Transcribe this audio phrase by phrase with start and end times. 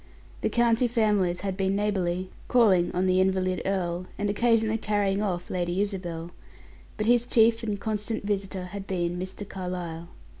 [0.41, 5.51] The county families had been neighborly, calling on the invalid earl, and occasionally carrying off
[5.51, 6.31] Lady Isabel,
[6.97, 9.47] but his chief and constant visitor had been Mr.
[9.47, 10.09] Carlyle.